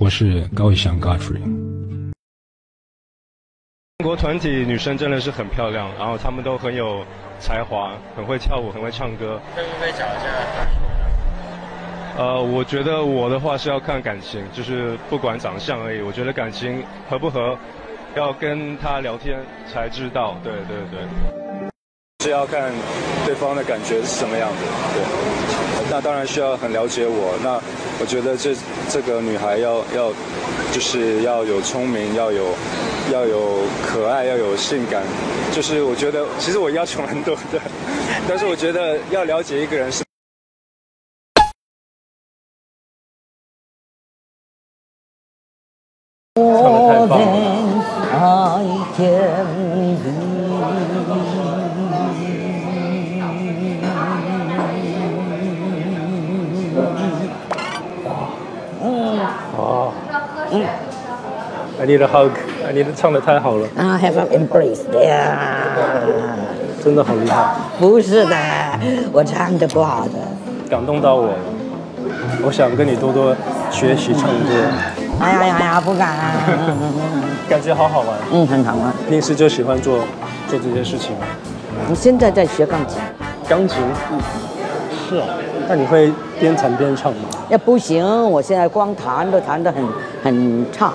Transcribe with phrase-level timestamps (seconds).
[0.00, 1.42] 我是高以翔 Godfrey。
[3.98, 7.04] 中国团体女生真的是很漂亮，然后她们都很有
[7.38, 9.38] 才华，很会跳舞，很会唱歌。
[9.54, 10.24] 会不会找一下
[12.16, 16.00] 呃，我觉得我的话是要看感情，就是不管长相而已。
[16.00, 17.54] 我觉得感情合不合，
[18.16, 19.38] 要跟她聊天
[19.70, 20.34] 才知道。
[20.42, 21.00] 对对对，
[22.20, 22.70] 是要看
[23.24, 24.56] 对方的感觉是什么样的。
[24.94, 25.02] 对，
[25.90, 27.34] 那当然需要很了解我。
[27.42, 27.58] 那
[27.98, 28.54] 我觉得这
[28.90, 30.12] 这个女孩要要
[30.70, 32.54] 就是要有聪明，要有
[33.10, 35.02] 要有可爱，要有性感。
[35.50, 37.58] 就是我觉得其实我要求蛮多的，
[38.28, 40.04] 但是我觉得要了解一个人是。
[46.36, 47.16] 我在
[48.12, 48.28] 爱
[48.94, 49.08] 天
[49.46, 49.59] 哦，
[60.52, 60.64] 嗯
[61.80, 66.82] ，I need a hug，I need 唱的太好了，I have an embrace Yeah.。
[66.82, 68.36] 真的好厉害，不是的，
[69.12, 70.12] 我唱的不好的。
[70.70, 71.34] 感动到我了。
[72.42, 73.36] 我想跟你多多
[73.70, 74.64] 学习唱歌，
[75.20, 76.08] 哎呀呀呀，不敢。
[76.08, 76.32] 啊
[77.48, 78.08] 感觉好好玩。
[78.32, 78.92] 嗯，很好玩。
[79.08, 79.98] 平时就喜欢做
[80.48, 81.10] 做这些事情，
[81.90, 82.98] 我现在在学钢琴，
[83.48, 83.76] 钢琴，
[84.12, 84.18] 嗯，
[85.10, 85.24] 是哦。
[85.68, 87.28] 那你会边弹边唱吗？
[87.50, 89.84] 也不行，我现在光弹都弹得很
[90.22, 90.92] 很差，